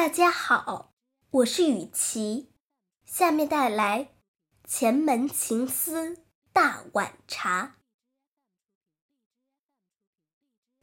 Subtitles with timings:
[0.00, 0.94] 大家好，
[1.30, 2.48] 我是雨琪，
[3.04, 4.04] 下面带来
[4.66, 6.24] 《前门情思
[6.54, 7.76] 大碗茶》。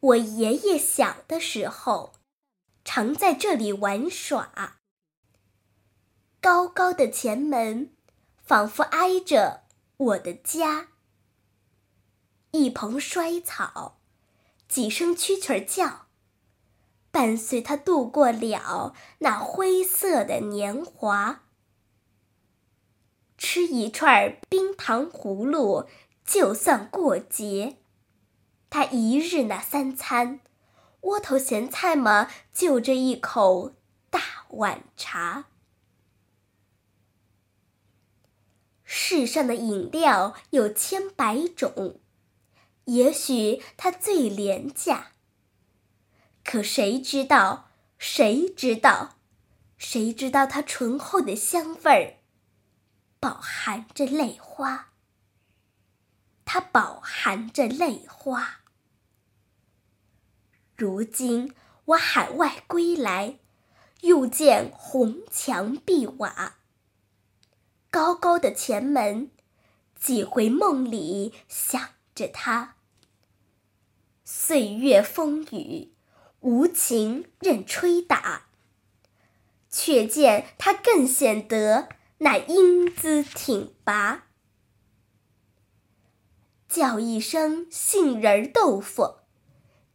[0.02, 2.14] 我爷爷小的时候，
[2.86, 4.78] 常在这里玩耍。
[6.40, 7.98] 高高的前门，
[8.44, 9.64] 仿佛挨着
[9.98, 10.90] 我的家。
[12.52, 14.00] 一蓬衰草，
[14.70, 16.07] 几声蛐蛐叫。
[17.18, 21.42] 伴随他度过了那灰色的年华，
[23.40, 25.90] 吃一串冰糖葫芦
[26.24, 27.78] 就算过节。
[28.70, 30.42] 他一日那三餐，
[31.02, 33.74] 窝头咸菜嘛，就这一口
[34.12, 35.46] 大碗茶。
[38.84, 42.00] 世上的饮料有千百种，
[42.86, 45.14] 也许它最廉价。
[46.48, 47.72] 可谁知道？
[47.98, 49.18] 谁知道？
[49.78, 52.24] 谁知道它醇厚的香味儿，
[53.20, 54.94] 饱含着泪花。
[56.46, 58.62] 它饱含着泪花。
[60.78, 63.40] 如今我海外归来，
[64.00, 66.60] 又见红墙碧瓦，
[67.92, 69.32] 高高的前门，
[70.00, 72.76] 几回梦里想着它。
[74.24, 75.97] 岁月风雨。
[76.42, 78.48] 无情任吹打，
[79.70, 84.26] 却见他更显得那英姿挺拔。
[86.70, 89.18] 叫一声杏仁豆腐，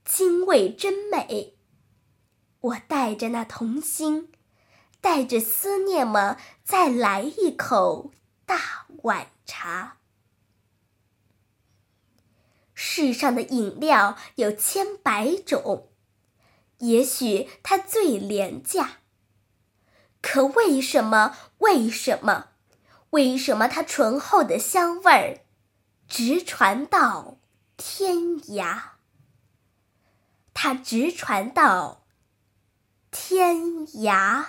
[0.04, 1.56] 京味真美。
[2.60, 4.32] 我带着那童心，
[5.00, 8.12] 带着思念嘛，再来一口
[8.46, 9.98] 大碗茶。
[12.74, 15.91] 世上的饮料有千百种。
[16.82, 18.98] 也许它最廉价，
[20.20, 21.36] 可为什么？
[21.58, 22.48] 为什么？
[23.10, 25.38] 为什么它醇厚的香味儿
[26.08, 27.38] 直传到
[27.76, 28.16] 天
[28.48, 28.80] 涯？
[30.54, 32.04] 它直传到
[33.10, 34.44] 天涯。